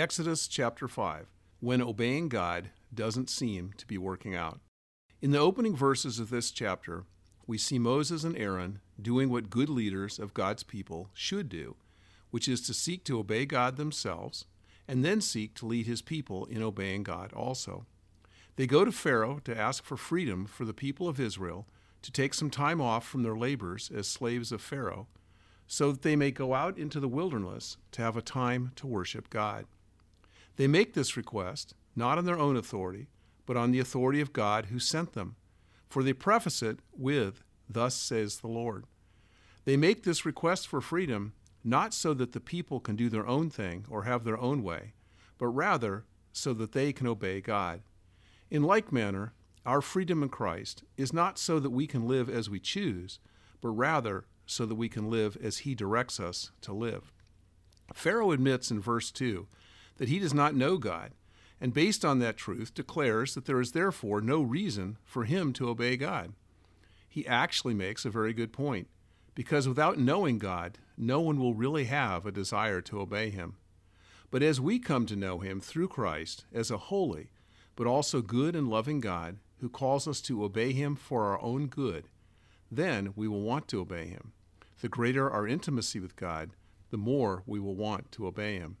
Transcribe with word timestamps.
Exodus 0.00 0.48
chapter 0.48 0.88
5 0.88 1.26
When 1.60 1.82
obeying 1.82 2.30
God 2.30 2.70
doesn't 2.94 3.28
seem 3.28 3.74
to 3.76 3.86
be 3.86 3.98
working 3.98 4.34
out. 4.34 4.58
In 5.20 5.30
the 5.30 5.38
opening 5.38 5.76
verses 5.76 6.18
of 6.18 6.30
this 6.30 6.50
chapter, 6.50 7.04
we 7.46 7.58
see 7.58 7.78
Moses 7.78 8.24
and 8.24 8.34
Aaron 8.34 8.80
doing 8.98 9.28
what 9.28 9.50
good 9.50 9.68
leaders 9.68 10.18
of 10.18 10.32
God's 10.32 10.62
people 10.62 11.10
should 11.12 11.50
do, 11.50 11.76
which 12.30 12.48
is 12.48 12.62
to 12.62 12.72
seek 12.72 13.04
to 13.04 13.18
obey 13.18 13.44
God 13.44 13.76
themselves 13.76 14.46
and 14.88 15.04
then 15.04 15.20
seek 15.20 15.52
to 15.56 15.66
lead 15.66 15.86
his 15.86 16.00
people 16.00 16.46
in 16.46 16.62
obeying 16.62 17.02
God 17.02 17.34
also. 17.34 17.84
They 18.56 18.66
go 18.66 18.86
to 18.86 18.92
Pharaoh 18.92 19.42
to 19.44 19.54
ask 19.54 19.84
for 19.84 19.98
freedom 19.98 20.46
for 20.46 20.64
the 20.64 20.72
people 20.72 21.08
of 21.08 21.20
Israel 21.20 21.66
to 22.00 22.10
take 22.10 22.32
some 22.32 22.48
time 22.48 22.80
off 22.80 23.06
from 23.06 23.22
their 23.22 23.36
labors 23.36 23.90
as 23.94 24.08
slaves 24.08 24.50
of 24.50 24.62
Pharaoh, 24.62 25.08
so 25.66 25.92
that 25.92 26.00
they 26.00 26.16
may 26.16 26.30
go 26.30 26.54
out 26.54 26.78
into 26.78 27.00
the 27.00 27.06
wilderness 27.06 27.76
to 27.92 28.00
have 28.00 28.16
a 28.16 28.22
time 28.22 28.72
to 28.76 28.86
worship 28.86 29.28
God. 29.28 29.66
They 30.60 30.66
make 30.66 30.92
this 30.92 31.16
request 31.16 31.72
not 31.96 32.18
on 32.18 32.26
their 32.26 32.38
own 32.38 32.54
authority, 32.54 33.08
but 33.46 33.56
on 33.56 33.70
the 33.70 33.78
authority 33.78 34.20
of 34.20 34.34
God 34.34 34.66
who 34.66 34.78
sent 34.78 35.14
them, 35.14 35.36
for 35.88 36.02
they 36.02 36.12
preface 36.12 36.62
it 36.62 36.80
with, 36.92 37.42
Thus 37.66 37.94
says 37.94 38.40
the 38.40 38.48
Lord. 38.48 38.84
They 39.64 39.78
make 39.78 40.02
this 40.02 40.26
request 40.26 40.68
for 40.68 40.82
freedom 40.82 41.32
not 41.64 41.94
so 41.94 42.12
that 42.12 42.32
the 42.32 42.40
people 42.40 42.78
can 42.78 42.94
do 42.94 43.08
their 43.08 43.26
own 43.26 43.48
thing 43.48 43.86
or 43.88 44.02
have 44.02 44.24
their 44.24 44.38
own 44.38 44.62
way, 44.62 44.92
but 45.38 45.46
rather 45.46 46.04
so 46.30 46.52
that 46.52 46.72
they 46.72 46.92
can 46.92 47.06
obey 47.06 47.40
God. 47.40 47.80
In 48.50 48.62
like 48.62 48.92
manner, 48.92 49.32
our 49.64 49.80
freedom 49.80 50.22
in 50.22 50.28
Christ 50.28 50.84
is 50.98 51.10
not 51.10 51.38
so 51.38 51.58
that 51.58 51.70
we 51.70 51.86
can 51.86 52.06
live 52.06 52.28
as 52.28 52.50
we 52.50 52.60
choose, 52.60 53.18
but 53.62 53.70
rather 53.70 54.26
so 54.44 54.66
that 54.66 54.74
we 54.74 54.90
can 54.90 55.08
live 55.08 55.38
as 55.42 55.60
He 55.60 55.74
directs 55.74 56.20
us 56.20 56.50
to 56.60 56.74
live. 56.74 57.14
Pharaoh 57.94 58.32
admits 58.32 58.70
in 58.70 58.78
verse 58.78 59.10
2 59.10 59.46
that 60.00 60.08
he 60.08 60.18
does 60.18 60.32
not 60.32 60.54
know 60.54 60.78
God, 60.78 61.10
and 61.60 61.74
based 61.74 62.06
on 62.06 62.20
that 62.20 62.38
truth 62.38 62.72
declares 62.72 63.34
that 63.34 63.44
there 63.44 63.60
is 63.60 63.72
therefore 63.72 64.22
no 64.22 64.40
reason 64.40 64.96
for 65.04 65.24
him 65.24 65.52
to 65.52 65.68
obey 65.68 65.94
God. 65.98 66.32
He 67.06 67.26
actually 67.26 67.74
makes 67.74 68.06
a 68.06 68.10
very 68.10 68.32
good 68.32 68.50
point, 68.50 68.88
because 69.34 69.68
without 69.68 69.98
knowing 69.98 70.38
God, 70.38 70.78
no 70.96 71.20
one 71.20 71.38
will 71.38 71.52
really 71.52 71.84
have 71.84 72.24
a 72.24 72.32
desire 72.32 72.80
to 72.80 72.98
obey 72.98 73.28
him. 73.28 73.56
But 74.30 74.42
as 74.42 74.58
we 74.58 74.78
come 74.78 75.04
to 75.04 75.16
know 75.16 75.40
him 75.40 75.60
through 75.60 75.88
Christ 75.88 76.46
as 76.50 76.70
a 76.70 76.78
holy, 76.78 77.28
but 77.76 77.86
also 77.86 78.22
good 78.22 78.56
and 78.56 78.70
loving 78.70 79.00
God 79.00 79.36
who 79.58 79.68
calls 79.68 80.08
us 80.08 80.22
to 80.22 80.42
obey 80.42 80.72
him 80.72 80.96
for 80.96 81.24
our 81.24 81.42
own 81.42 81.66
good, 81.66 82.08
then 82.70 83.12
we 83.14 83.28
will 83.28 83.42
want 83.42 83.68
to 83.68 83.80
obey 83.80 84.06
him. 84.06 84.32
The 84.80 84.88
greater 84.88 85.30
our 85.30 85.46
intimacy 85.46 86.00
with 86.00 86.16
God, 86.16 86.52
the 86.90 86.96
more 86.96 87.42
we 87.44 87.60
will 87.60 87.74
want 87.74 88.10
to 88.12 88.26
obey 88.26 88.54
him. 88.54 88.78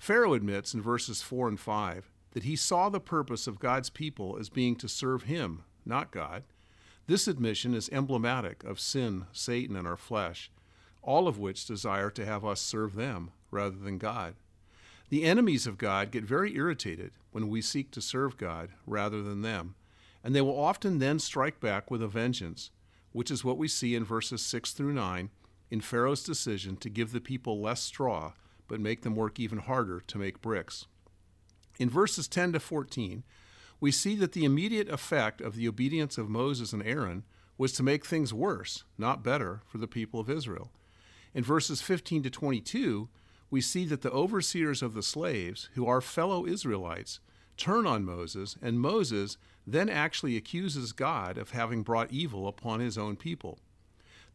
Pharaoh 0.00 0.32
admits 0.32 0.72
in 0.72 0.80
verses 0.80 1.20
4 1.20 1.46
and 1.46 1.60
5 1.60 2.10
that 2.30 2.44
he 2.44 2.56
saw 2.56 2.88
the 2.88 2.98
purpose 2.98 3.46
of 3.46 3.58
God's 3.58 3.90
people 3.90 4.38
as 4.40 4.48
being 4.48 4.74
to 4.76 4.88
serve 4.88 5.24
him, 5.24 5.62
not 5.84 6.10
God. 6.10 6.42
This 7.06 7.28
admission 7.28 7.74
is 7.74 7.90
emblematic 7.90 8.64
of 8.64 8.80
sin, 8.80 9.26
Satan, 9.30 9.76
and 9.76 9.86
our 9.86 9.98
flesh, 9.98 10.50
all 11.02 11.28
of 11.28 11.38
which 11.38 11.66
desire 11.66 12.08
to 12.12 12.24
have 12.24 12.46
us 12.46 12.62
serve 12.62 12.94
them 12.94 13.32
rather 13.50 13.76
than 13.76 13.98
God. 13.98 14.36
The 15.10 15.24
enemies 15.24 15.66
of 15.66 15.76
God 15.76 16.10
get 16.10 16.24
very 16.24 16.56
irritated 16.56 17.10
when 17.30 17.50
we 17.50 17.60
seek 17.60 17.90
to 17.90 18.00
serve 18.00 18.38
God 18.38 18.70
rather 18.86 19.22
than 19.22 19.42
them, 19.42 19.74
and 20.24 20.34
they 20.34 20.40
will 20.40 20.58
often 20.58 20.98
then 20.98 21.18
strike 21.18 21.60
back 21.60 21.90
with 21.90 22.02
a 22.02 22.08
vengeance, 22.08 22.70
which 23.12 23.30
is 23.30 23.44
what 23.44 23.58
we 23.58 23.68
see 23.68 23.94
in 23.94 24.04
verses 24.04 24.40
6 24.40 24.72
through 24.72 24.94
9 24.94 25.28
in 25.70 25.80
Pharaoh's 25.82 26.24
decision 26.24 26.78
to 26.78 26.88
give 26.88 27.12
the 27.12 27.20
people 27.20 27.60
less 27.60 27.82
straw 27.82 28.32
but 28.70 28.80
make 28.80 29.02
them 29.02 29.16
work 29.16 29.40
even 29.40 29.58
harder 29.58 30.00
to 30.06 30.16
make 30.16 30.40
bricks. 30.40 30.86
In 31.80 31.90
verses 31.90 32.28
10 32.28 32.52
to 32.52 32.60
14, 32.60 33.24
we 33.80 33.90
see 33.90 34.14
that 34.14 34.30
the 34.30 34.44
immediate 34.44 34.88
effect 34.88 35.40
of 35.40 35.56
the 35.56 35.66
obedience 35.66 36.16
of 36.16 36.30
Moses 36.30 36.72
and 36.72 36.82
Aaron 36.84 37.24
was 37.58 37.72
to 37.72 37.82
make 37.82 38.06
things 38.06 38.32
worse, 38.32 38.84
not 38.96 39.24
better, 39.24 39.60
for 39.66 39.78
the 39.78 39.88
people 39.88 40.20
of 40.20 40.30
Israel. 40.30 40.70
In 41.34 41.42
verses 41.42 41.82
15 41.82 42.22
to 42.22 42.30
22, 42.30 43.08
we 43.50 43.60
see 43.60 43.84
that 43.86 44.02
the 44.02 44.12
overseers 44.12 44.82
of 44.82 44.94
the 44.94 45.02
slaves, 45.02 45.68
who 45.74 45.86
are 45.86 46.00
fellow 46.00 46.46
Israelites, 46.46 47.18
turn 47.56 47.88
on 47.88 48.04
Moses, 48.04 48.56
and 48.62 48.78
Moses 48.78 49.36
then 49.66 49.88
actually 49.88 50.36
accuses 50.36 50.92
God 50.92 51.36
of 51.36 51.50
having 51.50 51.82
brought 51.82 52.12
evil 52.12 52.46
upon 52.46 52.78
his 52.78 52.96
own 52.96 53.16
people. 53.16 53.58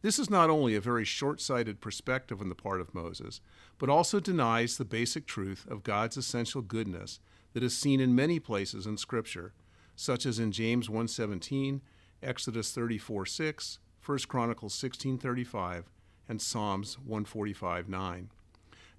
This 0.06 0.20
is 0.20 0.30
not 0.30 0.50
only 0.50 0.76
a 0.76 0.80
very 0.80 1.04
short 1.04 1.40
sighted 1.40 1.80
perspective 1.80 2.40
on 2.40 2.48
the 2.48 2.54
part 2.54 2.80
of 2.80 2.94
Moses, 2.94 3.40
but 3.76 3.88
also 3.88 4.20
denies 4.20 4.76
the 4.76 4.84
basic 4.84 5.26
truth 5.26 5.66
of 5.68 5.82
God's 5.82 6.16
essential 6.16 6.62
goodness 6.62 7.18
that 7.54 7.64
is 7.64 7.76
seen 7.76 7.98
in 7.98 8.14
many 8.14 8.38
places 8.38 8.86
in 8.86 8.98
Scripture, 8.98 9.52
such 9.96 10.24
as 10.24 10.38
in 10.38 10.52
James 10.52 10.88
1:17, 10.88 11.80
Exodus 12.22 12.70
34:6, 12.70 13.80
1 14.00 14.28
Chronicles 14.28 14.76
16:35, 14.76 15.90
and 16.28 16.40
Psalms 16.40 16.98
145:9. 17.04 18.30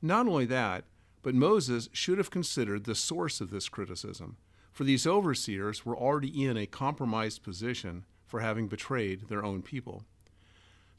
Not 0.01 0.27
only 0.27 0.45
that, 0.47 0.83
but 1.21 1.33
Moses 1.33 1.87
should 1.93 2.17
have 2.17 2.29
considered 2.29 2.83
the 2.83 2.95
source 2.95 3.39
of 3.39 3.49
this 3.49 3.69
criticism, 3.69 4.35
for 4.73 4.83
these 4.83 5.07
overseers 5.07 5.85
were 5.85 5.95
already 5.95 6.43
in 6.43 6.57
a 6.57 6.67
compromised 6.67 7.43
position 7.43 8.03
for 8.25 8.41
having 8.41 8.67
betrayed 8.67 9.29
their 9.29 9.45
own 9.45 9.61
people. 9.61 10.03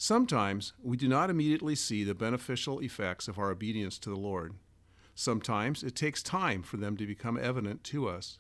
Sometimes 0.00 0.74
we 0.80 0.96
do 0.96 1.08
not 1.08 1.28
immediately 1.28 1.74
see 1.74 2.04
the 2.04 2.14
beneficial 2.14 2.78
effects 2.78 3.26
of 3.26 3.36
our 3.36 3.50
obedience 3.50 3.98
to 3.98 4.10
the 4.10 4.16
Lord. 4.16 4.54
Sometimes 5.16 5.82
it 5.82 5.96
takes 5.96 6.22
time 6.22 6.62
for 6.62 6.76
them 6.76 6.96
to 6.96 7.06
become 7.06 7.36
evident 7.36 7.82
to 7.84 8.08
us. 8.08 8.38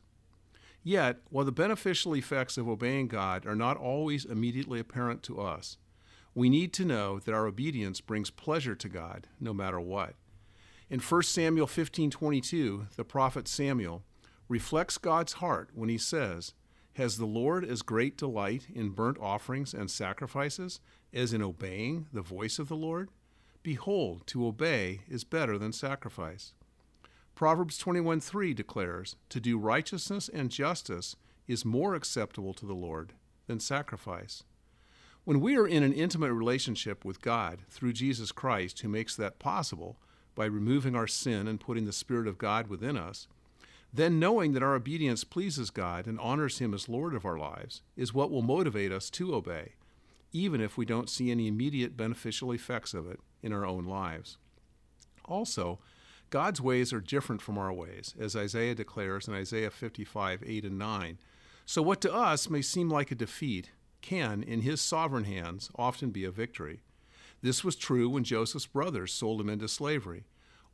Yet, 0.84 1.18
while 1.30 1.44
the 1.44 1.50
beneficial 1.50 2.14
effects 2.14 2.58
of 2.58 2.68
obeying 2.68 3.08
God 3.08 3.44
are 3.44 3.56
not 3.56 3.76
always 3.76 4.24
immediately 4.24 4.78
apparent 4.78 5.24
to 5.24 5.40
us, 5.40 5.78
we 6.32 6.48
need 6.48 6.72
to 6.74 6.84
know 6.84 7.18
that 7.18 7.34
our 7.34 7.48
obedience 7.48 8.00
brings 8.00 8.30
pleasure 8.30 8.76
to 8.76 8.88
God 8.88 9.26
no 9.40 9.52
matter 9.52 9.80
what. 9.80 10.14
In 10.88 11.00
1 11.00 11.22
Samuel 11.24 11.66
15:22, 11.66 12.86
the 12.94 13.04
prophet 13.04 13.48
Samuel 13.48 14.04
reflects 14.48 14.96
God's 14.96 15.34
heart 15.34 15.70
when 15.74 15.88
he 15.88 15.98
says, 15.98 16.54
"Has 16.98 17.16
the 17.16 17.26
Lord 17.26 17.64
as 17.64 17.82
great 17.82 18.16
delight 18.16 18.66
in 18.68 18.90
burnt 18.90 19.18
offerings 19.18 19.72
and 19.72 19.88
sacrifices 19.88 20.80
as 21.12 21.32
in 21.32 21.40
obeying 21.40 22.08
the 22.12 22.22
voice 22.22 22.58
of 22.58 22.66
the 22.66 22.74
Lord? 22.74 23.12
Behold, 23.62 24.26
to 24.26 24.44
obey 24.44 25.02
is 25.08 25.22
better 25.22 25.58
than 25.58 25.72
sacrifice." 25.72 26.54
Proverbs 27.36 27.78
21:3 27.78 28.52
declares, 28.52 29.14
"To 29.28 29.38
do 29.38 29.58
righteousness 29.58 30.28
and 30.28 30.50
justice 30.50 31.14
is 31.46 31.64
more 31.64 31.94
acceptable 31.94 32.52
to 32.54 32.66
the 32.66 32.74
Lord 32.74 33.12
than 33.46 33.60
sacrifice." 33.60 34.42
When 35.22 35.40
we 35.40 35.56
are 35.56 35.68
in 35.68 35.84
an 35.84 35.92
intimate 35.92 36.32
relationship 36.32 37.04
with 37.04 37.22
God 37.22 37.60
through 37.68 37.92
Jesus 37.92 38.32
Christ, 38.32 38.80
who 38.80 38.88
makes 38.88 39.14
that 39.14 39.38
possible 39.38 40.00
by 40.34 40.46
removing 40.46 40.96
our 40.96 41.06
sin 41.06 41.46
and 41.46 41.60
putting 41.60 41.84
the 41.84 41.92
Spirit 41.92 42.26
of 42.26 42.38
God 42.38 42.66
within 42.66 42.96
us, 42.96 43.28
then 43.92 44.18
knowing 44.18 44.52
that 44.52 44.62
our 44.62 44.74
obedience 44.74 45.24
pleases 45.24 45.70
God 45.70 46.06
and 46.06 46.20
honors 46.20 46.58
Him 46.58 46.74
as 46.74 46.88
Lord 46.88 47.14
of 47.14 47.24
our 47.24 47.38
lives 47.38 47.82
is 47.96 48.12
what 48.12 48.30
will 48.30 48.42
motivate 48.42 48.92
us 48.92 49.08
to 49.10 49.34
obey, 49.34 49.72
even 50.32 50.60
if 50.60 50.76
we 50.76 50.84
don't 50.84 51.08
see 51.08 51.30
any 51.30 51.46
immediate 51.46 51.96
beneficial 51.96 52.52
effects 52.52 52.92
of 52.92 53.06
it 53.10 53.20
in 53.42 53.52
our 53.52 53.64
own 53.64 53.86
lives. 53.86 54.36
Also, 55.24 55.78
God's 56.30 56.60
ways 56.60 56.92
are 56.92 57.00
different 57.00 57.40
from 57.40 57.56
our 57.56 57.72
ways, 57.72 58.14
as 58.20 58.36
Isaiah 58.36 58.74
declares 58.74 59.26
in 59.26 59.34
Isaiah 59.34 59.70
55 59.70 60.42
8 60.44 60.64
and 60.64 60.78
9. 60.78 61.18
So, 61.64 61.80
what 61.80 62.00
to 62.02 62.12
us 62.12 62.50
may 62.50 62.62
seem 62.62 62.90
like 62.90 63.10
a 63.10 63.14
defeat 63.14 63.70
can, 64.02 64.42
in 64.42 64.60
His 64.60 64.80
sovereign 64.80 65.24
hands, 65.24 65.70
often 65.76 66.10
be 66.10 66.24
a 66.24 66.30
victory. 66.30 66.80
This 67.40 67.64
was 67.64 67.76
true 67.76 68.10
when 68.10 68.24
Joseph's 68.24 68.66
brothers 68.66 69.12
sold 69.12 69.40
him 69.40 69.48
into 69.48 69.68
slavery, 69.68 70.24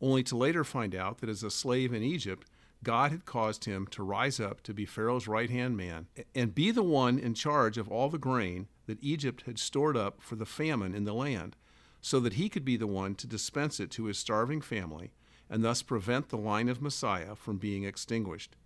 only 0.00 0.22
to 0.24 0.36
later 0.36 0.64
find 0.64 0.94
out 0.94 1.18
that 1.18 1.28
as 1.28 1.42
a 1.42 1.50
slave 1.50 1.92
in 1.92 2.02
Egypt, 2.02 2.48
God 2.84 3.10
had 3.10 3.24
caused 3.24 3.64
him 3.64 3.86
to 3.88 4.04
rise 4.04 4.38
up 4.38 4.62
to 4.62 4.72
be 4.72 4.86
Pharaoh's 4.86 5.26
right 5.26 5.50
hand 5.50 5.76
man 5.76 6.06
and 6.34 6.54
be 6.54 6.70
the 6.70 6.82
one 6.82 7.18
in 7.18 7.34
charge 7.34 7.76
of 7.76 7.88
all 7.88 8.08
the 8.08 8.18
grain 8.18 8.68
that 8.86 9.02
Egypt 9.02 9.42
had 9.46 9.58
stored 9.58 9.96
up 9.96 10.22
for 10.22 10.36
the 10.36 10.46
famine 10.46 10.94
in 10.94 11.04
the 11.04 11.14
land, 11.14 11.56
so 12.00 12.20
that 12.20 12.34
he 12.34 12.48
could 12.48 12.64
be 12.64 12.76
the 12.76 12.86
one 12.86 13.14
to 13.16 13.26
dispense 13.26 13.80
it 13.80 13.90
to 13.90 14.04
his 14.04 14.18
starving 14.18 14.60
family 14.60 15.12
and 15.50 15.64
thus 15.64 15.82
prevent 15.82 16.28
the 16.28 16.36
line 16.36 16.68
of 16.68 16.82
Messiah 16.82 17.34
from 17.34 17.58
being 17.58 17.84
extinguished. 17.84 18.56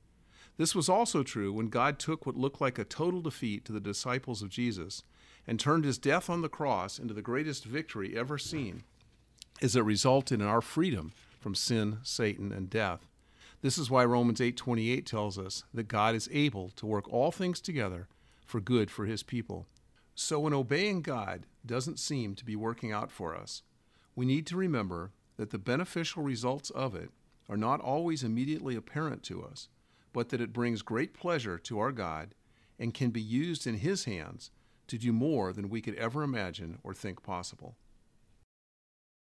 This 0.57 0.75
was 0.75 0.89
also 0.89 1.23
true 1.23 1.53
when 1.53 1.69
God 1.69 1.99
took 1.99 2.27
what 2.27 2.37
looked 2.37 2.61
like 2.61 2.79
a 2.79 2.85
total 2.85 3.21
defeat 3.21 3.65
to 3.65 3.73
the 3.73 3.81
disciples 3.81 4.43
of 4.43 4.49
Jesus 4.49 5.05
and 5.47 5.59
turned 5.59 5.85
his 5.85 5.99
death 5.99 6.29
on 6.29 6.43
the 6.43 6.49
cross 6.49 6.99
into 6.99 7.15
the 7.15 7.23
greatest 7.23 7.65
victory 7.65 8.17
ever 8.17 8.39
seen, 8.39 8.83
as 9.63 9.77
it 9.77 9.83
resulted 9.83 10.41
in 10.41 10.47
our 10.47 10.61
freedom 10.61 11.13
from 11.41 11.55
sin, 11.55 11.99
Satan, 12.03 12.53
and 12.53 12.69
death. 12.69 13.08
This 13.61 13.77
is 13.77 13.91
why 13.91 14.05
Romans 14.05 14.41
8:28 14.41 15.05
tells 15.05 15.37
us 15.37 15.65
that 15.75 15.89
God 15.89 16.15
is 16.15 16.29
able 16.33 16.71
to 16.71 16.87
work 16.87 17.09
all 17.09 17.33
things 17.33 17.61
together 17.61 18.09
for 18.47 18.61
good 18.61 18.91
for 18.91 19.05
his 19.07 19.23
people. 19.23 19.67
So 20.15 20.39
when 20.41 20.55
obeying 20.55 21.03
God 21.03 21.47
doesn't 21.67 21.99
seem 21.99 22.35
to 22.37 22.45
be 22.45 22.57
working 22.57 22.93
out 22.93 23.11
for 23.11 23.37
us, 23.37 23.63
we 24.15 24.27
need 24.27 24.47
to 24.47 24.57
remember 24.57 25.13
that 25.37 25.51
the 25.51 25.59
beneficial 25.59 26.23
results 26.23 26.71
of 26.71 26.95
it 26.95 27.11
are 27.49 27.57
not 27.57 27.81
always 27.81 28.23
immediately 28.23 28.77
apparent 28.77 29.23
to 29.25 29.43
us, 29.43 29.69
but 30.13 30.29
that 30.29 30.41
it 30.41 30.53
brings 30.53 30.83
great 30.83 31.13
pleasure 31.13 31.59
to 31.59 31.79
our 31.79 31.93
God 31.93 32.35
and 32.79 32.95
can 32.95 33.11
be 33.11 33.21
used 33.21 33.67
in 33.67 33.79
His 33.79 34.05
hands 34.05 34.51
to 34.87 34.99
do 34.99 35.13
more 35.13 35.53
than 35.53 35.69
we 35.69 35.81
could 35.81 35.95
ever 35.97 36.23
imagine 36.23 36.79
or 36.83 36.95
think 36.95 37.23
possible. 37.23 37.77